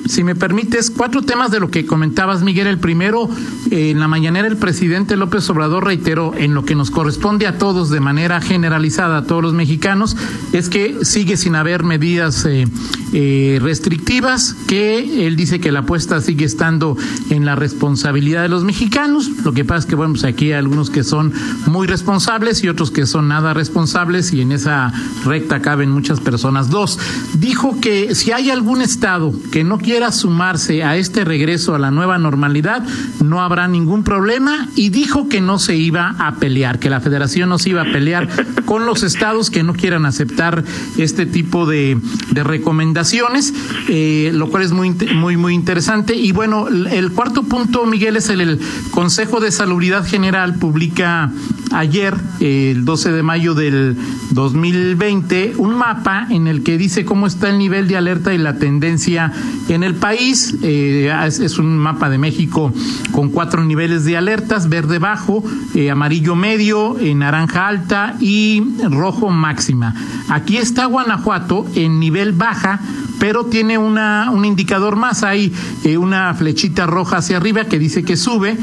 si 0.08 0.24
me 0.24 0.36
permites, 0.36 0.92
cuatro 0.92 1.22
temas 1.22 1.52
de 1.52 1.60
lo 1.60 1.70
que 1.70 1.86
comentabas, 1.86 2.42
Miguel. 2.42 2.68
El 2.68 2.80
primero, 2.80 3.30
eh, 3.72 3.92
en 3.92 4.00
la 4.00 4.08
mañanera 4.08 4.48
el 4.48 4.58
presidente 4.58 5.16
López 5.16 5.50
Obrador 5.50 5.86
reiteró 5.86 6.34
en 6.36 6.54
lo 6.54 6.66
que 6.66 6.76
nos 6.76 6.92
corresponde 6.92 7.48
a 7.48 7.58
todos 7.58 7.90
de 7.90 8.00
manera 8.00 8.42
generalizada, 8.42 9.18
a 9.18 9.24
todos 9.24 9.42
los 9.42 9.54
mexicanos, 9.54 10.18
es 10.54 10.70
que 10.70 10.98
sigue 11.04 11.38
sin 11.38 11.56
haber 11.56 11.84
medidas 11.84 12.46
eh, 12.46 12.68
eh, 13.14 13.60
restrictivas, 13.62 14.56
que 14.68 15.28
él 15.28 15.36
dice 15.36 15.60
que 15.60 15.72
la 15.72 15.80
apuesta 15.80 16.22
sigue 16.22 16.46
estando 16.46 16.98
en 17.30 17.46
la 17.46 17.56
responsabilidad 17.56 18.42
de 18.42 18.50
los 18.50 18.64
mexicanos. 18.64 19.30
Lo 19.44 19.54
que 19.54 19.66
pasa 19.66 19.80
es 19.80 19.86
que, 19.86 19.96
bueno, 19.96 20.14
pues 20.14 20.24
aquí 20.24 20.46
hay 20.46 20.60
algunos 20.60 20.90
que 20.90 21.04
son 21.04 21.34
muy 21.68 21.88
responsables 21.88 22.64
y 22.64 22.70
otros 22.70 22.92
que 22.92 23.06
son 23.06 23.28
nada 23.28 23.54
responsables 23.54 24.34
y 24.34 24.42
en 24.42 24.52
esa 24.52 24.92
recta 25.26 25.62
caben 25.62 25.92
muchas 25.92 26.20
personas. 26.20 26.70
Dos, 26.70 27.00
dijo 27.36 27.80
que 27.80 28.16
si 28.16 28.32
hay 28.32 28.50
algún 28.50 28.82
estado 28.82 29.34
que 29.52 29.64
no 29.64 29.69
quiera 29.78 30.12
sumarse 30.12 30.84
a 30.84 30.98
este 30.98 31.24
regreso 31.24 31.76
a 31.76 31.80
la 31.80 31.92
nueva 31.92 32.18
normalidad, 32.18 32.84
no 33.24 33.42
habrá 33.42 33.68
ningún 33.68 34.04
problema 34.04 34.68
y 34.76 34.90
dijo 34.90 35.30
que 35.30 35.42
no 35.42 35.60
se 35.60 35.76
iba 35.76 36.16
a 36.18 36.36
pelear, 36.36 36.80
que 36.80 36.90
la 36.90 37.02
federación 37.02 37.50
no 37.50 37.60
se 37.60 37.70
iba 37.70 37.82
a 37.82 37.92
pelear 37.92 38.28
con 38.66 38.86
los 38.86 39.04
estados 39.04 39.50
que 39.50 39.64
no 39.64 39.74
quieran 39.74 40.06
aceptar 40.06 40.64
este 40.98 41.26
tipo 41.26 41.66
de, 41.66 41.98
de 42.32 42.44
recomendaciones, 42.44 43.54
eh, 43.88 44.32
lo 44.34 44.50
cual 44.50 44.64
es 44.64 44.72
muy, 44.72 44.92
muy, 45.16 45.38
muy 45.38 45.54
interesante. 45.54 46.16
Y 46.16 46.32
bueno, 46.32 46.68
el 46.68 47.12
cuarto 47.12 47.44
punto, 47.44 47.86
Miguel, 47.86 48.18
es 48.18 48.30
el, 48.30 48.42
el 48.42 48.60
Consejo 48.92 49.40
de 49.40 49.52
Salubridad 49.52 50.06
General 50.06 50.56
publica 50.56 51.32
ayer, 51.72 52.16
el 52.40 52.86
12 52.86 53.12
de 53.12 53.24
mayo 53.24 53.54
del 53.54 53.96
2020, 54.32 55.54
un 55.58 55.76
mapa 55.76 56.28
en 56.30 56.48
el 56.48 56.64
que 56.64 56.78
dice 56.78 57.06
cómo 57.06 57.28
está 57.28 57.50
el 57.50 57.58
nivel 57.58 57.88
de 57.88 57.98
alerta 57.98 58.34
y 58.34 58.38
la 58.38 58.58
tendencia 58.58 59.32
en 59.68 59.84
el 59.84 59.96
país. 59.96 60.56
Eh, 60.62 61.12
es, 61.26 61.60
un 61.60 61.78
mapa 61.78 62.10
de 62.10 62.18
México 62.18 62.74
con 63.12 63.30
cuatro 63.30 63.64
niveles 63.64 64.06
de 64.06 64.18
alertas, 64.18 64.70
verde 64.70 65.00
bajo, 65.00 65.44
eh, 65.76 65.92
amarillo 65.92 66.36
medio, 66.36 66.98
eh, 67.00 67.14
naranja 67.16 67.68
alta 67.68 68.16
y 68.20 68.64
rojo 68.90 69.30
máxima. 69.30 69.94
Aquí 70.30 70.58
está 70.58 70.86
Guanajuato 70.86 71.66
en 71.76 72.00
nivel 72.00 72.34
baja, 72.34 72.80
pero 73.20 73.46
tiene 73.46 73.78
una, 73.78 74.30
un 74.32 74.46
indicador 74.46 74.96
más. 74.96 75.24
Hay 75.24 75.54
una 75.98 76.34
flechita 76.34 76.86
roja 76.86 77.18
hacia 77.18 77.38
arriba 77.38 77.66
que 77.66 77.80
dice 77.80 78.04
que 78.04 78.16
sube, 78.16 78.58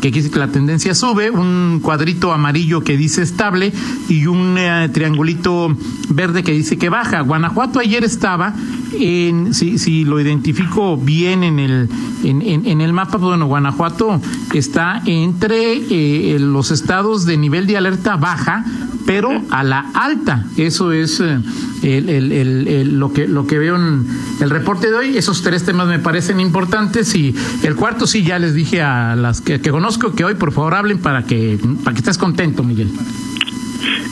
que 0.00 0.10
la 0.34 0.48
tendencia 0.48 0.94
sube, 0.94 1.30
un 1.30 1.80
cuadrito 1.82 2.32
amarillo 2.32 2.49
que 2.84 2.96
dice 2.96 3.22
estable 3.22 3.72
y 4.08 4.26
un 4.26 4.56
triangulito 4.92 5.76
verde 6.08 6.42
que 6.42 6.52
dice 6.52 6.78
que 6.78 6.88
baja. 6.88 7.20
Guanajuato 7.20 7.78
ayer 7.78 8.04
estaba 8.04 8.54
en, 8.92 9.54
si, 9.54 9.78
si 9.78 10.04
lo 10.04 10.20
identifico 10.20 10.96
bien 10.96 11.42
en 11.44 11.58
el, 11.58 11.88
en, 12.24 12.42
en, 12.42 12.80
el 12.80 12.92
mapa, 12.92 13.18
bueno, 13.18 13.46
Guanajuato 13.46 14.20
está 14.52 15.02
entre 15.06 15.74
eh, 15.74 16.38
los 16.38 16.70
estados 16.70 17.24
de 17.24 17.36
nivel 17.36 17.66
de 17.66 17.76
alerta 17.76 18.16
baja, 18.16 18.64
pero 19.10 19.42
a 19.50 19.64
la 19.64 19.90
alta. 19.92 20.44
Eso 20.56 20.92
es 20.92 21.18
eh, 21.18 21.40
el, 21.82 22.08
el, 22.08 22.30
el, 22.68 22.96
lo, 23.00 23.12
que, 23.12 23.26
lo 23.26 23.44
que 23.44 23.58
veo 23.58 23.74
en 23.74 24.06
el 24.40 24.50
reporte 24.50 24.88
de 24.88 24.94
hoy. 24.94 25.18
Esos 25.18 25.42
tres 25.42 25.64
temas 25.64 25.88
me 25.88 25.98
parecen 25.98 26.38
importantes 26.38 27.12
y 27.16 27.34
el 27.64 27.74
cuarto 27.74 28.06
sí 28.06 28.22
ya 28.22 28.38
les 28.38 28.54
dije 28.54 28.82
a 28.82 29.16
las 29.16 29.40
que, 29.40 29.60
que 29.60 29.72
conozco 29.72 30.12
que 30.12 30.24
hoy 30.24 30.34
por 30.36 30.52
favor 30.52 30.76
hablen 30.76 30.98
para 30.98 31.24
que, 31.24 31.58
para 31.82 31.92
que 31.92 31.98
estés 31.98 32.18
contento, 32.18 32.62
Miguel. 32.62 32.88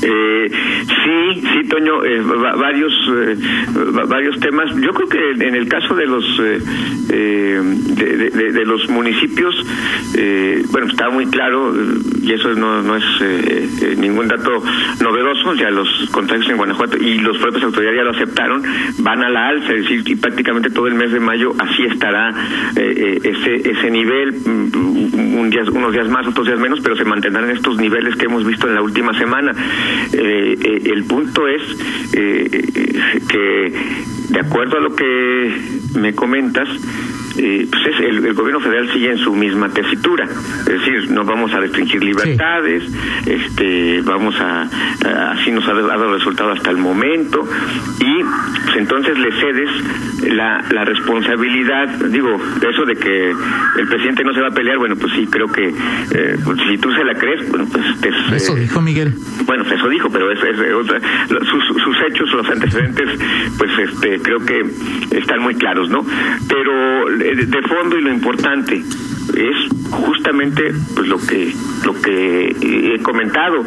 Eh, 0.03 0.51
sí, 0.87 1.43
sí, 1.53 1.69
Toño, 1.69 2.05
eh, 2.05 2.21
varios 2.21 2.93
eh, 3.09 3.37
varios 4.09 4.39
temas. 4.39 4.71
Yo 4.77 4.93
creo 4.93 5.09
que 5.09 5.45
en 5.45 5.55
el 5.55 5.69
caso 5.69 5.95
de 5.95 6.07
los 6.07 6.25
eh, 6.41 6.61
de, 7.11 8.53
de, 8.53 8.65
los 8.65 8.89
municipios, 8.91 9.55
bueno, 10.71 10.89
está 10.89 11.11
muy 11.11 11.27
claro 11.27 11.75
y 12.23 12.33
eso 12.33 12.55
no, 12.55 12.83
no 12.83 12.97
es 12.97 13.99
ningún 13.99 14.29
dato 14.29 14.63
novedoso. 15.01 15.55
Ya 15.55 15.71
los 15.71 15.89
contagios 16.13 16.49
en 16.51 16.57
Guanajuato 16.57 16.97
y 16.97 17.19
los 17.19 17.39
propios 17.39 17.65
autoridades 17.65 17.99
ya 17.99 18.05
lo 18.05 18.11
aceptaron, 18.11 18.63
van 18.99 19.23
a 19.23 19.31
la 19.31 19.49
alza, 19.49 19.73
es 19.73 19.83
decir, 19.83 20.03
y 20.07 20.17
prácticamente 20.17 20.71
todo 20.71 20.87
el 20.87 20.95
mes 20.95 21.13
de 21.13 21.21
mayo 21.21 21.55
así 21.59 21.85
estará 21.85 22.35
ese 22.77 23.71
ese 23.71 23.91
nivel, 23.91 24.33
mm, 24.33 25.39
un 25.39 25.51
día, 25.51 25.63
unos 25.73 25.93
días 25.93 26.09
más, 26.09 26.27
otros 26.27 26.47
días 26.47 26.59
menos, 26.59 26.81
pero 26.81 26.97
se 26.97 27.05
mantendrán 27.05 27.51
estos 27.51 27.79
niveles 27.79 28.17
que 28.17 28.27
hemos 28.27 28.45
visto 28.45 28.69
en 28.69 28.75
la 28.75 28.83
última 28.83 29.17
semana. 29.19 29.53
Eh, 30.13 30.59
eh, 30.61 30.83
el 30.93 31.05
punto 31.05 31.47
es 31.47 31.63
eh, 32.13 32.49
que, 33.29 33.73
de 34.31 34.41
acuerdo 34.41 34.79
a 34.79 34.81
lo 34.81 34.97
que 34.97 35.53
me 35.95 36.15
comentas, 36.15 36.69
eh, 37.39 37.67
pues 37.71 37.87
es 37.87 38.01
el, 38.01 38.35
gobierno 38.35 38.61
federal 38.61 38.91
sigue 38.93 39.11
en 39.11 39.19
su 39.19 39.33
misma 39.33 39.69
tesitura, 39.69 40.25
es 40.25 40.65
decir, 40.67 41.11
no 41.11 41.25
vamos 41.25 41.53
a 41.53 41.61
restringir 41.61 42.03
libertades, 42.03 42.85
este, 43.27 44.03
vamos 44.03 44.35
a, 44.41 44.69
así 45.33 45.51
nos 45.51 45.67
ha 45.69 45.75
dado 45.75 46.13
resultado 46.13 46.53
hasta 46.53 46.71
el 46.71 46.79
momento 46.79 47.49
y 48.01 48.23
pues 48.65 48.77
entonces 48.77 49.19
le 49.19 49.33
cedes 49.33 49.71
la, 50.35 50.65
la 50.71 50.85
responsabilidad, 50.85 51.89
digo, 52.11 52.41
eso 52.69 52.85
de 52.85 52.97
que 52.97 53.31
el 53.31 53.89
presidente 53.89 54.25
no 54.25 54.35
se 54.35 54.41
va 54.41 54.49
a 54.49 54.53
pelear, 54.53 54.79
bueno, 54.79 54.97
pues 54.97 55.13
sí, 55.15 55.27
creo 55.27 55.47
que 55.49 55.69
eh, 55.69 56.37
pues 56.45 56.59
si 56.69 56.79
tú 56.79 56.93
se 56.93 57.05
la 57.05 57.15
crees, 57.15 57.49
bueno, 57.51 57.67
pues 57.71 57.85
eso 58.33 58.57
eh, 58.57 58.61
dijo 58.61 58.81
Miguel. 58.81 59.15
Bueno, 59.47 59.65
pues 59.65 59.79
eso 59.79 59.89
dijo, 59.89 60.11
pero 60.11 60.31
es, 60.31 60.39
otra, 60.75 61.01
sus, 61.29 61.83
sus 61.83 61.97
hechos, 62.07 62.31
los 62.33 62.49
antecedentes, 62.49 63.09
pues 63.57 63.71
este, 63.79 64.21
creo 64.21 64.39
que 64.45 64.65
están 65.17 65.41
muy 65.43 65.55
claros, 65.55 65.89
¿no? 65.91 66.05
Pero 66.49 67.09
de 67.35 67.63
fondo 67.63 67.99
y 67.99 68.03
lo 68.03 68.11
importante 68.11 68.77
es 68.77 69.78
justamente 69.91 70.73
pues 70.95 71.09
lo 71.09 71.19
que 71.19 71.53
lo 71.85 72.01
que 72.01 72.95
he 72.95 73.03
comentado. 73.03 73.65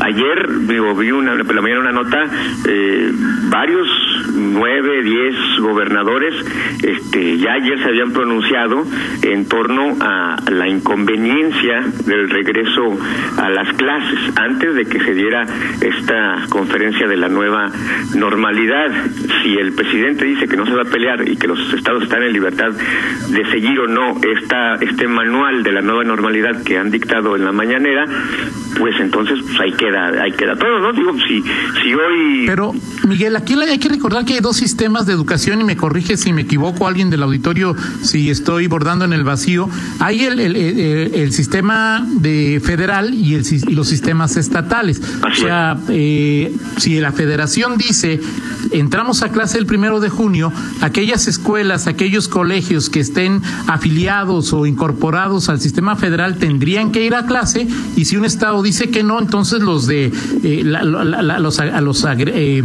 Ayer 0.00 0.66
digo, 0.66 0.94
vi 0.94 1.10
una 1.10 1.34
la 1.34 1.60
mañana 1.60 1.80
una 1.80 1.92
nota 1.92 2.24
eh, 2.66 3.10
varios 3.50 3.88
nueve 4.34 5.02
diez 5.02 5.34
gobernadores 5.60 6.34
este 6.82 7.38
ya 7.38 7.52
ayer 7.52 7.78
se 7.78 7.88
habían 7.88 8.12
pronunciado 8.12 8.84
en 9.22 9.48
torno 9.48 9.96
a 10.00 10.36
la 10.50 10.68
inconveniencia 10.68 11.80
del 12.06 12.30
regreso 12.30 12.98
a 13.36 13.48
las 13.50 13.72
clases 13.74 14.18
antes 14.36 14.74
de 14.74 14.84
que 14.86 15.00
se 15.00 15.14
diera 15.14 15.46
esta 15.80 16.46
conferencia 16.48 17.06
de 17.06 17.16
la 17.16 17.28
nueva 17.28 17.70
normalidad. 18.14 18.90
Si 19.42 19.54
el 19.56 19.72
presidente 19.72 20.24
dice 20.24 20.46
que 20.46 20.56
no 20.56 20.66
se 20.66 20.74
va 20.74 20.82
a 20.82 20.90
pelear 20.90 21.28
y 21.28 21.36
que 21.36 21.46
los 21.46 21.72
estados 21.72 22.02
están 22.04 22.22
en 22.22 22.32
libertad 22.32 22.70
de 22.70 23.44
seguir 23.50 23.78
o 23.80 23.86
no 23.86 24.20
esta, 24.22 24.76
este 24.76 25.06
manual 25.08 25.57
de 25.62 25.72
la 25.72 25.80
nueva 25.80 26.04
normalidad 26.04 26.62
que 26.62 26.78
han 26.78 26.90
dictado 26.90 27.36
en 27.36 27.44
la 27.44 27.52
mañanera, 27.52 28.06
pues 28.76 28.94
entonces 29.00 29.38
pues 29.42 29.60
ahí 29.60 29.72
queda, 29.72 30.22
ahí 30.22 30.32
queda 30.32 30.56
todo, 30.56 30.78
¿no? 30.80 30.92
Digo, 30.92 31.12
si, 31.26 31.42
si 31.42 31.94
hoy... 31.94 32.44
Pero, 32.46 32.74
Miguel, 33.06 33.36
aquí 33.36 33.54
hay 33.54 33.78
que 33.78 33.88
recordar 33.88 34.24
que 34.24 34.34
hay 34.34 34.40
dos 34.40 34.56
sistemas 34.56 35.06
de 35.06 35.12
educación 35.12 35.60
y 35.60 35.64
me 35.64 35.76
corrige 35.76 36.16
si 36.16 36.32
me 36.32 36.42
equivoco 36.42 36.86
alguien 36.86 37.10
del 37.10 37.22
auditorio, 37.22 37.74
si 38.02 38.30
estoy 38.30 38.66
bordando 38.66 39.04
en 39.04 39.12
el 39.12 39.24
vacío. 39.24 39.68
Hay 40.00 40.24
el, 40.24 40.40
el, 40.40 40.56
el, 40.56 41.32
sistema 41.32 42.06
de 42.08 42.60
federal 42.64 43.14
y, 43.14 43.34
el, 43.34 43.44
y 43.46 43.74
los 43.74 43.88
sistemas 43.88 44.36
estatales. 44.36 45.00
o 45.22 45.34
sea, 45.34 45.78
eh, 45.88 46.52
si 46.76 46.98
la 47.00 47.12
federación 47.12 47.76
dice, 47.78 48.20
entramos 48.72 49.22
a 49.22 49.30
clase 49.30 49.58
el 49.58 49.66
primero 49.66 50.00
de 50.00 50.08
junio, 50.08 50.52
aquellas 50.80 51.26
escuelas, 51.28 51.86
aquellos 51.86 52.28
colegios 52.28 52.90
que 52.90 53.00
estén 53.00 53.42
afiliados 53.66 54.52
o 54.52 54.66
incorporados 54.66 55.48
al 55.48 55.60
sistema 55.60 55.96
federal 55.96 56.38
tendrían 56.38 56.92
que 56.92 57.04
ir 57.04 57.14
a 57.14 57.26
clase 57.26 57.66
y 57.96 58.04
si 58.04 58.16
un 58.16 58.24
estado 58.24 58.57
dice 58.62 58.90
que 58.90 59.02
no, 59.02 59.18
entonces 59.18 59.60
los 59.60 59.86
de 59.86 60.12
eh, 60.42 60.62
los, 60.64 61.60
a 61.60 61.80
los 61.80 62.04
eh, 62.04 62.62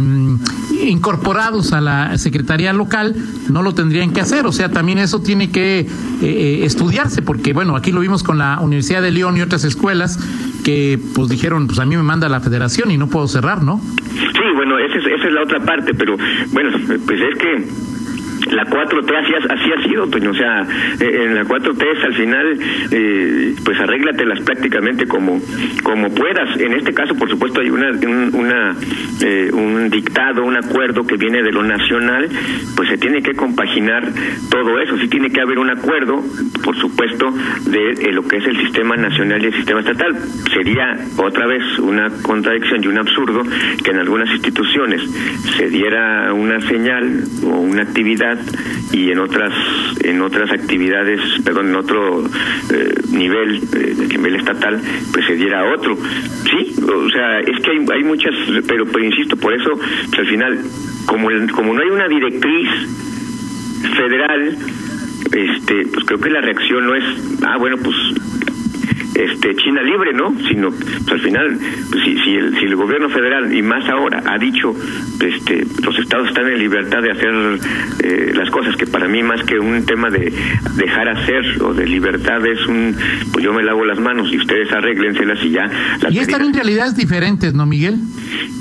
incorporados 0.82 1.72
a 1.72 1.80
la 1.80 2.18
secretaría 2.18 2.72
local 2.72 3.14
no 3.50 3.62
lo 3.62 3.74
tendrían 3.74 4.12
que 4.12 4.20
hacer. 4.20 4.46
O 4.46 4.52
sea, 4.52 4.70
también 4.70 4.98
eso 4.98 5.20
tiene 5.20 5.50
que 5.50 5.86
eh, 6.22 6.60
estudiarse 6.64 7.22
porque 7.22 7.52
bueno, 7.52 7.76
aquí 7.76 7.92
lo 7.92 8.00
vimos 8.00 8.22
con 8.22 8.38
la 8.38 8.60
Universidad 8.60 9.02
de 9.02 9.10
León 9.10 9.36
y 9.36 9.42
otras 9.42 9.64
escuelas 9.64 10.18
que 10.64 10.98
pues 11.14 11.28
dijeron, 11.28 11.66
pues 11.66 11.78
a 11.78 11.84
mí 11.84 11.96
me 11.96 12.02
manda 12.02 12.28
la 12.28 12.40
federación 12.40 12.90
y 12.90 12.96
no 12.96 13.08
puedo 13.08 13.28
cerrar, 13.28 13.62
¿no? 13.62 13.80
Sí, 14.14 14.44
bueno, 14.54 14.78
esa 14.78 14.98
es, 14.98 15.06
esa 15.06 15.28
es 15.28 15.32
la 15.32 15.42
otra 15.42 15.60
parte, 15.64 15.94
pero 15.94 16.16
bueno, 16.52 16.78
pues 17.06 17.20
es 17.20 17.38
que 17.38 17.68
la 18.50 18.64
4T 18.64 19.16
así, 19.16 19.32
así 19.48 19.72
ha 19.72 19.82
sido, 19.88 20.06
Toño. 20.08 20.30
O 20.30 20.34
sea, 20.34 20.62
eh, 21.00 21.24
en 21.24 21.34
la 21.34 21.44
4T 21.44 22.04
al 22.04 22.14
final, 22.14 22.58
eh, 22.90 23.54
pues 23.64 23.78
arréglatelas 23.80 24.40
prácticamente 24.40 25.06
como, 25.06 25.40
como 25.82 26.12
puedas. 26.14 26.58
En 26.60 26.74
este 26.74 26.92
caso, 26.92 27.14
por 27.14 27.28
supuesto, 27.28 27.60
hay 27.60 27.70
una, 27.70 27.90
un, 27.90 28.34
una, 28.34 28.74
eh, 29.22 29.50
un 29.52 29.90
dictado, 29.90 30.44
un 30.44 30.56
acuerdo 30.56 31.06
que 31.06 31.16
viene 31.16 31.42
de 31.42 31.52
lo 31.52 31.62
nacional, 31.62 32.28
pues 32.76 32.88
se 32.88 32.98
tiene 32.98 33.22
que 33.22 33.34
compaginar 33.34 34.08
todo 34.50 34.78
eso. 34.80 34.96
Sí 34.98 35.08
tiene 35.08 35.30
que 35.30 35.40
haber 35.40 35.58
un 35.58 35.70
acuerdo, 35.70 36.22
por 36.62 36.76
supuesto, 36.76 37.32
de 37.66 38.12
lo 38.12 38.26
que 38.26 38.36
es 38.36 38.46
el 38.46 38.56
sistema 38.58 38.96
nacional 38.96 39.42
y 39.42 39.46
el 39.46 39.54
sistema 39.54 39.80
estatal. 39.80 40.16
Sería 40.52 40.96
otra 41.16 41.46
vez 41.46 41.78
una 41.78 42.10
contradicción 42.22 42.82
y 42.82 42.86
un 42.86 42.98
absurdo 42.98 43.42
que 43.82 43.90
en 43.90 43.98
algunas 43.98 44.30
instituciones 44.30 45.02
se 45.56 45.68
diera 45.68 46.32
una 46.32 46.60
señal 46.68 47.24
o 47.42 47.60
una 47.60 47.82
actividad 47.82 48.33
y 48.92 49.10
en 49.10 49.18
otras 49.18 49.52
en 50.02 50.20
otras 50.20 50.50
actividades, 50.50 51.20
perdón, 51.44 51.68
en 51.68 51.76
otro 51.76 52.24
eh, 52.70 52.94
nivel, 53.10 53.62
eh, 53.74 53.94
nivel 54.08 54.36
estatal, 54.36 54.80
pues 55.12 55.26
se 55.26 55.34
diera 55.34 55.64
otro. 55.72 55.96
Sí, 55.96 56.74
o 56.82 57.10
sea, 57.10 57.40
es 57.40 57.60
que 57.62 57.70
hay, 57.70 57.86
hay 57.92 58.04
muchas, 58.04 58.34
pero, 58.66 58.86
pero 58.86 59.04
insisto, 59.04 59.36
por 59.36 59.54
eso, 59.54 59.70
pues, 59.74 60.18
al 60.18 60.26
final, 60.26 60.58
como, 61.06 61.28
como 61.52 61.74
no 61.74 61.80
hay 61.80 61.88
una 61.88 62.08
directriz 62.08 62.68
federal, 63.96 64.56
este, 65.32 65.86
pues 65.92 66.04
creo 66.04 66.20
que 66.20 66.30
la 66.30 66.40
reacción 66.40 66.86
no 66.86 66.94
es, 66.94 67.04
ah, 67.42 67.56
bueno, 67.58 67.76
pues 67.82 67.96
este 69.14 69.54
China 69.56 69.82
libre, 69.82 70.12
¿no? 70.12 70.34
Sino 70.48 70.70
pues, 70.70 71.12
al 71.12 71.20
final 71.20 71.58
pues, 71.90 72.04
si, 72.04 72.18
si, 72.18 72.34
el, 72.34 72.58
si 72.58 72.64
el 72.64 72.76
gobierno 72.76 73.08
federal 73.08 73.52
y 73.54 73.62
más 73.62 73.88
ahora 73.88 74.22
ha 74.26 74.38
dicho 74.38 74.74
este 75.20 75.64
los 75.82 75.98
estados 75.98 76.28
están 76.28 76.48
en 76.48 76.58
libertad 76.58 77.02
de 77.02 77.10
hacer 77.10 77.58
eh, 78.02 78.32
las 78.34 78.50
cosas 78.50 78.76
que 78.76 78.86
para 78.86 79.08
mí 79.08 79.22
más 79.22 79.42
que 79.44 79.58
un 79.58 79.84
tema 79.86 80.10
de 80.10 80.32
dejar 80.76 81.08
hacer 81.08 81.62
o 81.62 81.72
de 81.72 81.86
libertad 81.86 82.44
es 82.46 82.66
un 82.66 82.96
pues 83.32 83.44
yo 83.44 83.52
me 83.52 83.62
lavo 83.62 83.84
las 83.84 84.00
manos 84.00 84.32
y 84.32 84.38
ustedes 84.38 84.72
arréglenselas 84.72 85.42
y 85.44 85.50
ya 85.50 85.70
y 86.10 86.18
están 86.18 86.42
en 86.42 86.54
realidades 86.54 86.96
diferentes, 86.96 87.54
¿no, 87.54 87.66
Miguel? 87.66 87.98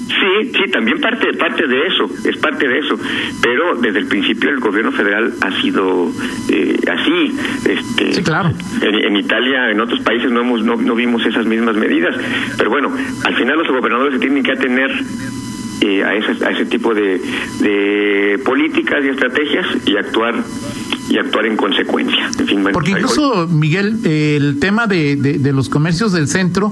Sí, 0.07 0.51
sí, 0.53 0.71
también 0.71 0.99
parte 0.99 1.33
parte 1.33 1.67
de 1.67 1.87
eso, 1.87 2.09
es 2.29 2.37
parte 2.37 2.67
de 2.67 2.79
eso, 2.79 2.95
pero 3.41 3.75
desde 3.75 3.99
el 3.99 4.07
principio 4.07 4.49
el 4.49 4.59
gobierno 4.59 4.91
federal 4.91 5.33
ha 5.41 5.61
sido 5.61 6.11
eh, 6.49 6.77
así, 6.91 7.35
este, 7.69 8.13
sí, 8.13 8.23
claro. 8.23 8.51
En, 8.81 9.15
Italia, 9.15 9.71
en 9.71 9.79
otros 9.79 10.01
países 10.01 10.31
no 10.31 10.42
no, 10.43 10.75
no 10.75 10.95
vimos 10.95 11.25
esas 11.25 11.45
mismas 11.45 11.75
medidas, 11.75 12.15
pero 12.57 12.69
bueno, 12.69 12.91
al 13.25 13.35
final 13.35 13.57
los 13.57 13.67
gobernadores 13.67 14.15
se 14.15 14.19
tienen 14.19 14.43
que 14.43 14.51
atener 14.51 14.91
eh, 15.81 16.03
a, 16.03 16.13
ese, 16.15 16.45
a 16.45 16.51
ese 16.51 16.65
tipo 16.65 16.93
de, 16.93 17.21
de 17.59 18.39
políticas 18.45 19.03
y 19.03 19.09
estrategias 19.09 19.65
y 19.85 19.97
actuar 19.97 20.35
y 21.09 21.17
actuar 21.17 21.45
en 21.45 21.57
consecuencia. 21.57 22.31
Porque 22.71 22.91
incluso, 22.91 23.47
Miguel, 23.47 23.99
el 24.05 24.59
tema 24.59 24.87
de, 24.87 25.15
de, 25.15 25.53
los 25.53 25.69
comercios 25.69 26.13
del 26.13 26.27
centro, 26.27 26.71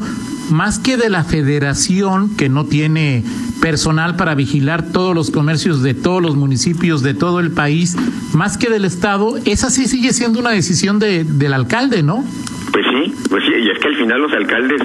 más 0.49 0.79
que 0.79 0.97
de 0.97 1.09
la 1.09 1.23
federación, 1.23 2.35
que 2.35 2.49
no 2.49 2.65
tiene 2.65 3.23
personal 3.61 4.15
para 4.15 4.33
vigilar 4.33 4.91
todos 4.91 5.13
los 5.13 5.29
comercios 5.29 5.83
de 5.83 5.93
todos 5.93 6.21
los 6.21 6.35
municipios 6.35 7.03
de 7.03 7.13
todo 7.13 7.39
el 7.39 7.51
país, 7.51 7.95
más 8.33 8.57
que 8.57 8.69
del 8.69 8.85
Estado, 8.85 9.37
esa 9.45 9.69
sí 9.69 9.87
sigue 9.87 10.13
siendo 10.13 10.39
una 10.39 10.51
decisión 10.51 10.99
de, 10.99 11.23
del 11.23 11.53
alcalde, 11.53 12.01
¿no? 12.01 12.25
Pues 12.71 12.85
sí, 12.85 13.13
pues 13.29 13.43
sí, 13.45 13.53
y 13.61 13.69
es 13.69 13.79
que 13.79 13.87
al 13.87 13.95
final 13.95 14.21
los 14.21 14.33
alcaldes 14.33 14.81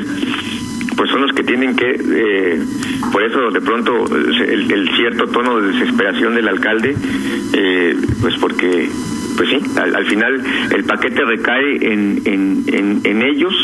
pues 0.97 1.11
son 1.11 1.23
los 1.23 1.33
que 1.33 1.45
tienen 1.45 1.77
que, 1.77 1.91
eh, 1.91 2.61
por 3.13 3.23
eso 3.23 3.51
de 3.51 3.61
pronto 3.61 4.07
el, 4.17 4.91
cierto 4.97 5.27
tono 5.27 5.61
de 5.61 5.73
desesperación 5.73 6.35
del 6.35 6.49
alcalde, 6.49 6.97
eh, 7.53 7.97
pues 8.21 8.35
porque 8.39 8.89
pues 9.37 9.51
sí, 9.51 9.61
al, 9.79 10.07
final 10.07 10.43
el 10.75 10.85
paquete 10.85 11.23
recae 11.25 11.93
en, 11.93 12.23
en, 12.25 13.01
en, 13.05 13.23
ellos 13.23 13.55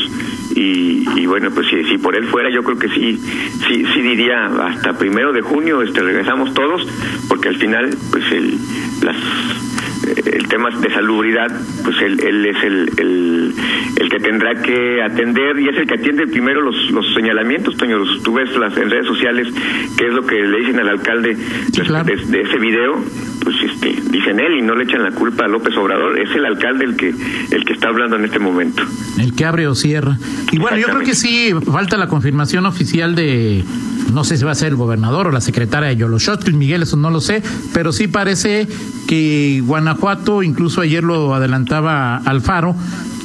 y, 0.54 1.24
bueno, 1.24 1.50
pues 1.50 1.66
si, 1.68 1.82
si 1.84 1.96
por 1.96 2.14
él 2.14 2.26
fuera 2.26 2.50
yo 2.50 2.62
creo 2.62 2.78
que 2.78 2.88
sí, 2.90 3.18
sí, 3.66 3.86
sí 3.94 4.02
diría 4.02 4.46
hasta 4.46 4.98
primero 4.98 5.32
de 5.32 5.40
junio 5.40 5.80
este 5.80 6.02
regresamos 6.02 6.52
todos 6.52 6.86
porque 7.28 7.48
al 7.48 7.56
final 7.56 7.96
pues 8.10 8.30
el, 8.32 8.58
las 9.02 9.16
el 10.06 10.48
tema 10.48 10.70
de 10.70 10.90
salubridad, 10.90 11.48
pues 11.84 11.96
él, 12.00 12.20
él 12.20 12.46
es 12.46 12.62
el, 12.62 12.90
el, 12.98 13.54
el 13.96 14.08
que 14.08 14.18
tendrá 14.18 14.54
que 14.60 15.02
atender 15.02 15.58
y 15.58 15.68
es 15.68 15.76
el 15.76 15.86
que 15.86 15.94
atiende 15.94 16.26
primero 16.26 16.60
los, 16.60 16.90
los 16.90 17.12
señalamientos, 17.14 17.76
Toño. 17.76 17.98
Tú 18.22 18.34
ves 18.34 18.54
las, 18.56 18.76
en 18.76 18.90
redes 18.90 19.06
sociales 19.06 19.48
qué 19.96 20.06
es 20.06 20.12
lo 20.12 20.26
que 20.26 20.36
le 20.36 20.58
dicen 20.60 20.78
al 20.78 20.88
alcalde 20.88 21.34
de, 21.34 22.40
ese 22.40 22.58
video, 22.58 23.04
pues 23.42 23.56
este, 23.62 24.00
dicen 24.10 24.40
él 24.40 24.58
y 24.58 24.62
no 24.62 24.74
le 24.74 24.84
echan 24.84 25.02
la 25.02 25.12
culpa 25.12 25.44
a 25.44 25.48
López 25.48 25.76
Obrador. 25.76 26.18
Es 26.18 26.34
el 26.34 26.44
alcalde 26.44 26.84
el 26.84 26.96
que, 26.96 27.14
el 27.50 27.64
que 27.64 27.72
está 27.72 27.88
hablando 27.88 28.16
en 28.16 28.24
este 28.24 28.38
momento. 28.38 28.82
El 29.18 29.34
que 29.34 29.44
abre 29.44 29.66
o 29.66 29.74
cierra. 29.74 30.18
Y 30.50 30.58
bueno, 30.58 30.76
yo 30.78 30.88
creo 30.88 31.00
que 31.00 31.14
sí 31.14 31.52
falta 31.70 31.96
la 31.96 32.08
confirmación 32.08 32.66
oficial 32.66 33.14
de 33.14 33.64
no 34.12 34.24
sé 34.24 34.36
si 34.36 34.44
va 34.44 34.52
a 34.52 34.54
ser 34.54 34.68
el 34.68 34.76
gobernador 34.76 35.28
o 35.28 35.30
la 35.30 35.40
secretaria 35.40 35.88
de 35.88 35.96
Yoloshot, 35.96 36.48
Miguel, 36.52 36.82
eso 36.82 36.96
no 36.96 37.10
lo 37.10 37.20
sé, 37.20 37.42
pero 37.72 37.92
sí 37.92 38.08
parece 38.08 38.68
que 39.06 39.62
Guanajuato, 39.64 40.42
incluso 40.42 40.80
ayer 40.80 41.04
lo 41.04 41.34
adelantaba 41.34 42.16
Alfaro, 42.16 42.74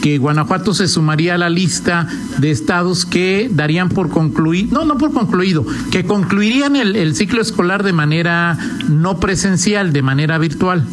que 0.01 0.17
Guanajuato 0.17 0.73
se 0.73 0.87
sumaría 0.87 1.35
a 1.35 1.37
la 1.37 1.49
lista 1.49 2.07
de 2.37 2.51
estados 2.51 3.05
que 3.05 3.49
darían 3.51 3.89
por 3.89 4.09
concluido, 4.09 4.79
no, 4.79 4.85
no 4.85 4.97
por 4.97 5.11
concluido, 5.11 5.65
que 5.91 6.05
concluirían 6.05 6.75
el 6.75 7.15
ciclo 7.15 7.41
escolar 7.41 7.83
de 7.83 7.93
manera 7.93 8.57
no 8.87 9.19
presencial, 9.19 9.93
de 9.93 10.01
manera 10.01 10.37
virtual. 10.37 10.85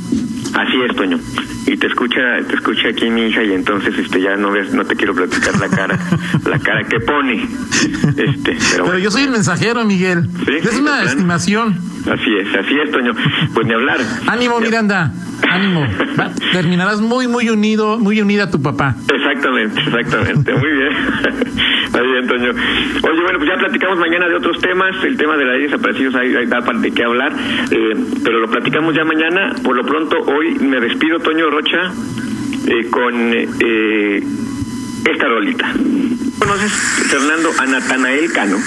Así 0.55 0.81
es, 0.89 0.97
Toño. 0.97 1.19
Y 1.67 1.77
te 1.77 1.87
escucha 1.87 2.21
te 2.47 2.55
escucha 2.55 2.89
aquí 2.89 3.09
mi 3.11 3.27
hija 3.27 3.43
y 3.43 3.53
entonces 3.53 3.99
este 3.99 4.21
ya 4.21 4.37
no 4.37 4.53
ves 4.53 4.73
no 4.75 4.85
te 4.85 4.95
quiero 4.95 5.15
platicar 5.15 5.59
la 5.59 5.69
cara 5.69 5.99
la 6.45 6.59
cara 6.59 6.85
que 6.85 7.01
pone. 7.01 7.43
Este 8.17 8.57
pero, 8.77 8.99
yo 8.99 9.11
soy 9.11 9.23
el 9.23 9.31
mensajero 9.31 9.85
Miguel. 9.85 10.29
Es 10.47 10.79
una 10.79 11.03
estimación. 11.03 11.79
Así 12.03 12.37
es 12.37 12.55
así 12.55 12.75
es 12.85 12.91
Toño. 12.91 13.13
Pues 13.55 13.67
ni 13.67 13.73
hablar. 13.73 13.99
Ánimo 14.27 14.61
Miranda. 14.61 15.13
Ánimo. 15.51 15.87
Terminarás 16.53 17.01
muy 17.01 17.29
muy 17.29 17.49
unido 17.49 17.99
muy 17.99 18.21
unida 18.21 18.45
a 18.45 18.51
tu 18.51 18.61
papá. 18.63 18.95
Exactamente 19.13 19.81
exactamente. 19.81 20.53
Muy 20.53 20.71
bien. 20.71 20.93
Muy 21.95 22.11
bien 22.11 22.27
Toño. 22.27 22.51
Oye 22.51 23.23
bueno 23.23 23.39
pues 23.39 23.49
ya 23.49 23.57
platicamos 23.57 23.99
mañana 23.99 24.27
de 24.27 24.35
otros 24.35 24.59
temas. 24.61 24.97
El 25.05 25.17
tema 25.17 25.37
de 25.37 25.45
la 25.45 25.53
ley 25.53 25.63
desaparecidos 25.63 26.15
hay, 26.17 26.35
hay 26.35 26.47
de 26.47 26.91
qué 26.91 27.05
hablar. 27.05 27.33
Eh, 27.71 27.97
pero 28.25 28.41
lo 28.41 28.49
platicamos 28.49 28.95
ya 28.97 29.05
mañana. 29.05 29.55
Por 29.63 29.77
lo 29.77 29.85
pronto 29.85 30.17
hoy 30.27 30.44
me 30.61 30.81
despido 30.81 31.19
Toño 31.21 31.51
Rocha 31.51 31.93
eh, 32.67 32.89
con 32.91 33.15
eh, 33.33 34.23
esta 35.11 35.29
rolita. 35.29 35.73
¿Conoces, 36.39 36.73
Fernando, 36.73 37.51
a 37.59 37.67
Natanael 37.67 38.33
Cano? 38.33 38.59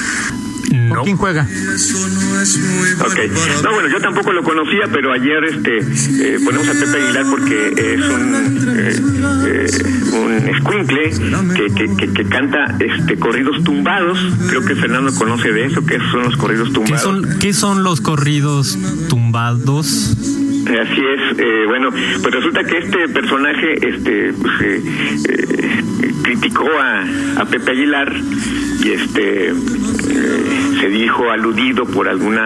No. 0.71 1.03
quién 1.03 1.17
juega? 1.17 1.43
Ok. 1.43 3.19
No, 3.63 3.71
bueno, 3.73 3.89
yo 3.89 3.99
tampoco 4.01 4.33
lo 4.33 4.43
conocía, 4.43 4.87
pero 4.91 5.13
ayer 5.13 5.43
este 5.45 5.77
eh, 5.77 6.39
ponemos 6.43 6.67
a 6.67 6.73
Pepe 6.73 7.03
Aguilar 7.03 7.25
porque 7.29 7.73
es 7.77 8.01
un 8.01 8.35
eh, 8.77 9.69
un 10.13 10.49
escuincle 10.49 11.11
que, 11.55 11.73
que, 11.73 12.13
que, 12.13 12.25
canta 12.25 12.75
este 12.79 13.17
corridos 13.17 13.63
tumbados. 13.63 14.19
Creo 14.49 14.65
que 14.65 14.75
Fernando 14.75 15.13
conoce 15.15 15.51
de 15.51 15.65
eso, 15.65 15.85
que 15.85 15.99
son 16.11 16.23
los 16.23 16.37
corridos 16.37 16.73
tumbados. 16.73 16.97
¿Qué 16.97 17.03
son, 17.03 17.39
qué 17.39 17.53
son 17.53 17.83
los 17.83 18.01
corridos 18.01 18.77
tumbados? 19.09 20.17
Así 20.67 21.01
es, 21.01 21.39
eh, 21.39 21.65
bueno, 21.65 21.91
pues 21.91 22.35
resulta 22.35 22.63
que 22.65 22.77
este 22.79 23.07
personaje 23.07 23.87
este 23.87 24.33
pues, 24.33 24.61
eh, 24.61 24.83
eh, 25.29 26.13
criticó 26.23 26.67
a, 26.77 27.05
a, 27.41 27.45
Pepe 27.45 27.71
Aguilar 27.71 28.13
y 28.83 28.91
este 28.91 29.53
se 30.81 30.89
dijo 30.89 31.31
aludido 31.31 31.85
por 31.85 32.09
algún 32.09 32.37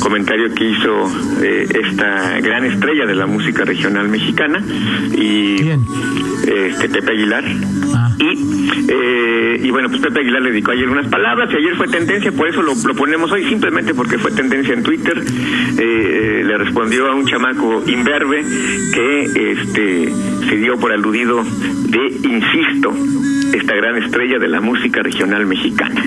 comentario 0.00 0.52
que 0.52 0.64
hizo 0.64 1.10
esta 1.42 2.40
gran 2.40 2.64
estrella 2.64 3.06
de 3.06 3.14
la 3.14 3.26
música 3.26 3.64
regional 3.64 4.08
mexicana 4.08 4.62
y 5.12 5.70
este 6.46 6.88
Pepe 6.88 7.12
Aguilar. 7.12 7.44
Ah. 7.94 8.10
y 8.18 9.66
y 9.66 9.70
bueno 9.70 9.88
pues 9.88 10.00
Pepe 10.00 10.20
Aguilar 10.20 10.42
le 10.42 10.50
dedicó 10.50 10.72
ayer 10.72 10.88
unas 10.88 11.06
palabras 11.08 11.50
y 11.52 11.56
ayer 11.56 11.76
fue 11.76 11.88
tendencia 11.88 12.32
por 12.32 12.48
eso 12.48 12.62
lo, 12.62 12.74
lo 12.74 12.94
ponemos 12.94 13.30
hoy 13.30 13.44
simplemente 13.48 13.94
porque 13.94 14.18
fue 14.18 14.30
tendencia 14.32 14.74
en 14.74 14.82
Twitter. 14.82 15.22
Le 15.76 16.58
respondió 16.58 17.10
a 17.10 17.14
un 17.14 17.26
chamaco 17.26 17.82
imberbe 17.86 18.44
que 18.92 19.52
este 19.52 20.12
se 20.48 20.56
dio 20.56 20.78
por 20.78 20.92
aludido 20.92 21.44
de, 21.44 22.06
insisto, 22.28 22.92
esta 23.52 23.74
gran 23.74 23.96
estrella 24.02 24.38
de 24.38 24.48
la 24.48 24.60
música 24.60 25.02
regional 25.02 25.46
mexicana. 25.46 26.04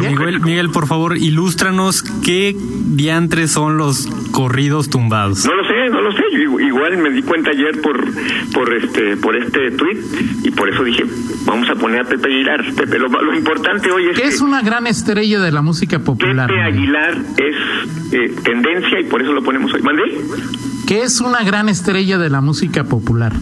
Miguel, 0.00 0.40
Miguel, 0.40 0.70
por 0.70 0.86
favor, 0.86 1.16
ilústranos 1.16 2.02
qué 2.24 2.54
diantres 2.58 3.52
son 3.52 3.78
los 3.78 4.06
corridos 4.32 4.90
tumbados. 4.90 5.46
No 5.46 5.54
lo 5.54 5.64
sé, 5.64 5.90
no 5.90 6.02
lo 6.02 6.12
sé. 6.12 6.22
igual 6.66 6.98
me 6.98 7.10
di 7.10 7.22
cuenta 7.22 7.50
ayer 7.50 7.80
por 7.80 8.04
por 8.52 8.74
este 8.74 9.16
por 9.16 9.36
este 9.36 9.70
tweet 9.70 9.98
y 10.42 10.50
por 10.50 10.68
eso 10.68 10.84
dije 10.84 11.04
vamos 11.46 11.68
a 11.70 11.74
poner 11.74 12.00
a 12.00 12.04
Pepe 12.04 12.28
Aguilar. 12.28 12.64
Pepe, 12.74 12.98
lo, 12.98 13.34
importante 13.34 13.90
hoy 13.90 14.08
es 14.10 14.20
que 14.20 14.26
es 14.26 14.40
una 14.40 14.62
gran 14.62 14.86
estrella 14.86 15.40
de 15.40 15.52
la 15.52 15.62
música 15.62 15.98
popular. 15.98 16.48
Pepe 16.48 16.62
Aguilar 16.62 17.16
es 17.36 18.12
eh, 18.12 18.34
tendencia 18.42 19.00
y 19.00 19.04
por 19.04 19.22
eso 19.22 19.32
lo 19.32 19.42
ponemos 19.42 19.72
hoy. 19.72 19.82
¿Mandé? 19.82 20.02
Que 20.88 21.02
es 21.02 21.20
una 21.20 21.44
gran 21.44 21.68
estrella 21.68 22.16
de 22.16 22.30
la 22.30 22.40
música 22.40 22.84
popular. 22.84 23.34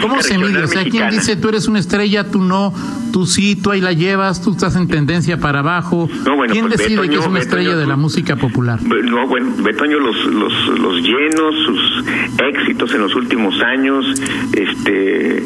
¿Cómo 0.00 0.22
se 0.22 0.38
mide? 0.38 0.62
O 0.62 0.68
sea, 0.68 0.84
¿quién 0.84 1.10
dice 1.10 1.34
tú 1.34 1.48
eres 1.48 1.66
una 1.66 1.80
estrella, 1.80 2.30
tú 2.30 2.42
no, 2.42 2.72
tú 3.12 3.26
sí, 3.26 3.56
tú 3.56 3.72
ahí 3.72 3.80
la 3.80 3.92
llevas, 3.92 4.40
tú 4.40 4.52
estás 4.52 4.76
en 4.76 4.86
tendencia 4.86 5.38
para 5.38 5.58
abajo? 5.58 6.08
¿Quién 6.52 6.68
pues 6.68 6.78
decide 6.78 7.08
que 7.08 7.16
es 7.16 7.26
una 7.26 7.40
estrella 7.40 7.74
de 7.74 7.88
la 7.88 7.96
música 7.96 8.36
popular? 8.36 8.80
No, 8.84 9.26
bueno, 9.26 9.50
Betoño, 9.64 9.98
los, 9.98 10.26
los, 10.26 10.78
los 10.78 11.02
llenos, 11.02 11.56
sus 11.66 12.04
éxitos 12.38 12.94
en 12.94 13.00
los 13.00 13.16
últimos 13.16 13.60
años, 13.60 14.06
este, 14.52 15.38
eh, 15.38 15.44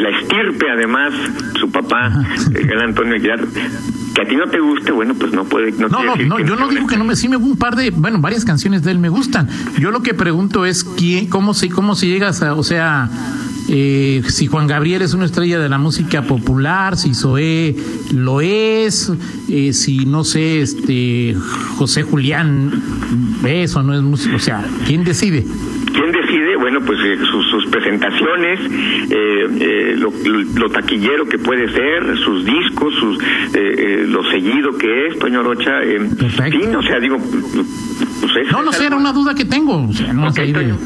la 0.00 0.10
estirpe 0.10 0.68
además, 0.72 1.14
su 1.60 1.70
papá, 1.70 2.10
el 2.52 2.66
gran 2.66 2.88
Antonio 2.88 3.14
Aguilar, 3.14 3.46
que 4.18 4.24
a 4.24 4.28
ti 4.28 4.34
no 4.34 4.48
te 4.48 4.58
guste, 4.58 4.90
bueno, 4.90 5.14
pues 5.14 5.32
no 5.32 5.44
puede. 5.44 5.70
No, 5.72 5.88
no, 5.88 6.16
no, 6.16 6.40
yo 6.40 6.56
no 6.56 6.68
digo 6.68 6.88
que 6.88 6.96
no 6.96 7.04
me. 7.04 7.14
Sí, 7.14 7.28
me 7.28 7.36
un 7.36 7.56
par 7.56 7.76
de. 7.76 7.90
Bueno, 7.90 8.18
varias 8.18 8.44
canciones 8.44 8.82
de 8.82 8.90
él 8.90 8.98
me 8.98 9.08
gustan. 9.08 9.48
Yo 9.78 9.92
lo 9.92 10.02
que 10.02 10.12
pregunto 10.12 10.66
es 10.66 10.82
quién, 10.82 11.26
cómo 11.26 11.54
se, 11.54 11.68
cómo 11.68 11.94
se 11.94 12.06
llega 12.06 12.30
a. 12.30 12.54
O 12.54 12.64
sea. 12.64 13.08
Eh, 13.70 14.22
si 14.28 14.46
Juan 14.46 14.66
Gabriel 14.66 15.02
es 15.02 15.12
una 15.12 15.26
estrella 15.26 15.58
de 15.58 15.68
la 15.68 15.76
música 15.76 16.22
popular, 16.22 16.96
si 16.96 17.12
Zoé 17.12 17.76
lo 18.14 18.40
es, 18.40 19.12
eh, 19.50 19.74
si 19.74 20.06
no 20.06 20.24
sé, 20.24 20.62
este 20.62 21.36
José 21.76 22.02
Julián 22.02 22.82
es 23.44 23.76
o 23.76 23.82
no 23.82 23.92
es 23.92 24.00
músico, 24.00 24.36
o 24.36 24.38
sea, 24.38 24.64
¿quién 24.86 25.04
decide? 25.04 25.44
Pues 26.84 26.98
eh, 27.04 27.18
sus, 27.50 27.66
presentaciones, 27.66 28.60
eh, 29.10 29.46
eh, 29.60 29.96
lo, 29.96 30.70
taquillero 30.70 31.26
que 31.26 31.38
puede 31.38 31.70
ser, 31.72 32.16
sus 32.18 32.44
discos, 32.44 32.94
sus, 32.94 33.18
lo 34.08 34.22
seguido 34.30 34.76
que 34.78 35.06
es, 35.06 35.18
Toño 35.18 35.42
Rocha. 35.42 35.80
sí, 35.82 36.76
o 36.76 36.82
sea, 36.82 37.00
digo. 37.00 37.18
Pues 37.18 38.52
no, 38.52 38.62
no 38.62 38.72
sé, 38.72 38.86
era 38.86 38.96
una 38.96 39.12
duda 39.12 39.34
que 39.34 39.44
tengo. 39.44 39.86
O 39.88 39.92
sea, 39.92 40.12
no 40.12 40.28
ok, 40.28 40.40
Toño. 40.52 40.76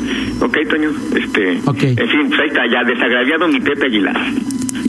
Ok, 0.41 0.59
Toño. 0.69 0.91
Este, 1.15 1.53
En 1.53 2.09
fin, 2.09 2.29
pues 2.29 2.41
ahí 2.41 2.49
está, 2.49 2.63
ya 2.67 2.85
desagraviado 2.85 3.49
mi 3.49 3.61
Pepe 3.61 3.87
Aguilar. 3.87 4.17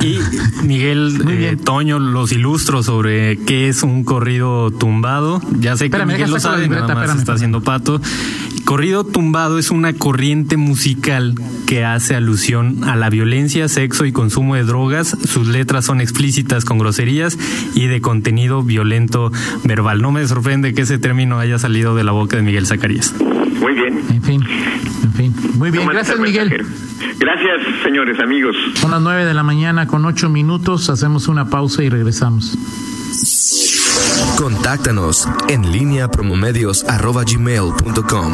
Y 0.02 0.19
Miguel 0.65 1.24
eh, 1.28 1.58
Toño 1.62 2.00
los 2.00 2.32
ilustro 2.32 2.84
sobre 2.84 3.38
qué 3.38 3.69
es 3.69 3.84
un 3.84 4.04
corrido 4.04 4.72
tumbado. 4.72 5.41
Ya 5.60 5.78
sé 5.78 5.89
que 5.89 6.06
Miguel 6.06 6.32
lo 6.32 6.39
sabe, 6.39 6.67
nada 6.67 6.93
más 6.93 7.15
está 7.15 7.34
haciendo 7.34 7.62
pato. 7.62 8.02
Corrido 8.65 9.04
tumbado 9.04 9.60
es 9.60 9.72
una 9.72 9.93
corriente 9.93 10.56
musical 10.56 11.36
que 11.67 11.84
hace 11.84 12.15
alusión 12.15 12.84
a 12.86 12.96
la 12.96 13.10
violencia, 13.10 13.67
sexo 13.67 14.06
y 14.06 14.13
consumo 14.13 14.56
de 14.56 14.63
drogas. 14.63 15.17
Sus 15.26 15.48
letras 15.48 15.86
son 15.86 16.00
explícitas 16.00 16.63
con 16.63 16.78
groserías 16.78 17.38
y 17.76 17.88
de 17.88 18.00
contenido 18.00 18.63
violento 18.63 19.32
verbal. 19.65 20.02
No 20.02 20.12
me 20.12 20.26
sorprende 20.28 20.74
que 20.74 20.84
ese 20.84 20.98
término 20.98 21.39
haya 21.39 21.60
salido 21.60 21.93
de 21.93 22.04
la 22.06 22.13
boca 22.13 22.38
de 22.38 22.43
Miguel 22.43 22.65
Zacarías. 22.65 23.13
Muy 23.60 23.74
bien. 23.74 24.02
En 24.10 24.24
fin, 24.24 24.43
en 25.04 25.13
fin. 25.13 25.33
Muy 25.63 25.71
bien, 25.71 25.88
gracias 25.88 26.19
Miguel. 26.19 26.49
Gracias, 27.19 27.62
señores 27.84 28.19
amigos. 28.19 28.54
Son 28.76 28.91
las 28.91 29.02
nueve 29.02 29.23
de 29.23 29.34
la 29.34 29.43
mañana 29.43 29.88
con 29.88 30.04
ocho 30.04 30.28
minutos. 30.28 30.89
Hacemos 30.89 31.30
una 31.30 31.45
pausa 31.45 31.82
y 31.82 31.88
regresamos. 31.88 32.58
Contáctanos 34.38 35.26
en 35.47 35.71
línea 35.71 36.10
promomedios.com 36.10 38.34